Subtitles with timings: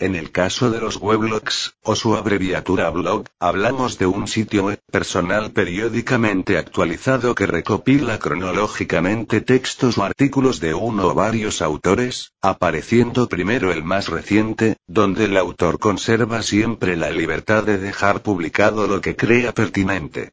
[0.00, 4.80] En el caso de los weblogs, o su abreviatura blog, hablamos de un sitio web
[4.90, 13.28] personal periódicamente actualizado que recopila cronológicamente textos o artículos de uno o varios autores, apareciendo
[13.28, 19.00] primero el más reciente, donde el autor conserva siempre la libertad de dejar publicado lo
[19.00, 20.32] que crea pertinente.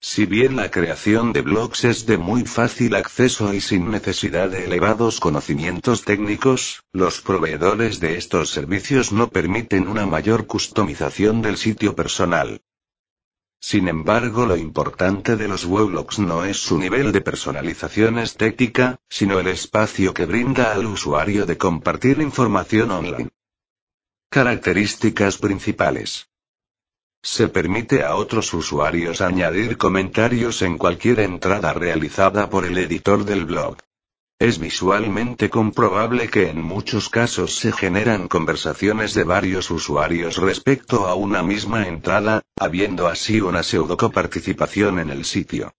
[0.00, 4.64] Si bien la creación de blogs es de muy fácil acceso y sin necesidad de
[4.64, 11.96] elevados conocimientos técnicos, los proveedores de estos servicios no permiten una mayor customización del sitio
[11.96, 12.60] personal.
[13.58, 19.40] Sin embargo, lo importante de los weblogs no es su nivel de personalización estética, sino
[19.40, 23.30] el espacio que brinda al usuario de compartir información online.
[24.30, 26.28] Características principales.
[27.28, 33.46] Se permite a otros usuarios añadir comentarios en cualquier entrada realizada por el editor del
[33.46, 33.78] blog.
[34.38, 41.16] Es visualmente comprobable que en muchos casos se generan conversaciones de varios usuarios respecto a
[41.16, 45.74] una misma entrada, habiendo así una pseudo-coparticipación en el sitio.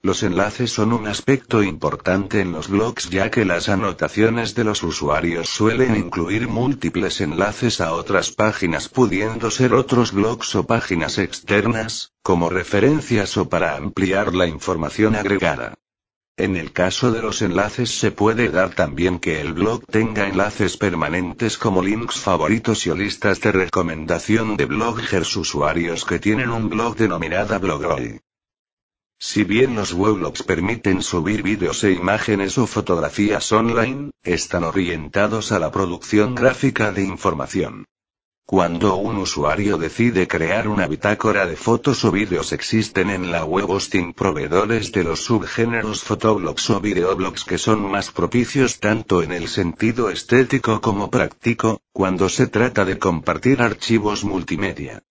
[0.00, 4.84] Los enlaces son un aspecto importante en los blogs ya que las anotaciones de los
[4.84, 12.12] usuarios suelen incluir múltiples enlaces a otras páginas pudiendo ser otros blogs o páginas externas,
[12.22, 15.74] como referencias o para ampliar la información agregada.
[16.36, 20.76] En el caso de los enlaces se puede dar también que el blog tenga enlaces
[20.76, 26.94] permanentes como links favoritos y listas de recomendación de bloggers usuarios que tienen un blog
[26.94, 28.20] denominada Blogroll.
[29.20, 35.58] Si bien los weblogs permiten subir vídeos e imágenes o fotografías online, están orientados a
[35.58, 37.84] la producción gráfica de información.
[38.46, 43.68] Cuando un usuario decide crear una bitácora de fotos o vídeos existen en la web
[43.68, 49.48] hosting proveedores de los subgéneros fotoblogs o videoblogs que son más propicios tanto en el
[49.48, 55.02] sentido estético como práctico, cuando se trata de compartir archivos multimedia.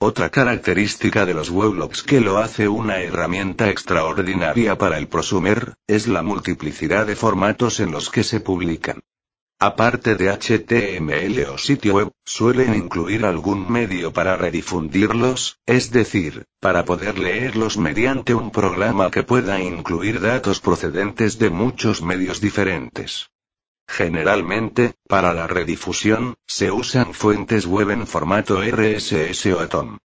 [0.00, 6.06] Otra característica de los weblogs que lo hace una herramienta extraordinaria para el prosumer, es
[6.06, 9.00] la multiplicidad de formatos en los que se publican.
[9.58, 16.84] Aparte de HTML o sitio web, suelen incluir algún medio para redifundirlos, es decir, para
[16.84, 23.30] poder leerlos mediante un programa que pueda incluir datos procedentes de muchos medios diferentes.
[23.88, 29.98] Generalmente, para la redifusión, se usan fuentes web en formato RSS o Atom.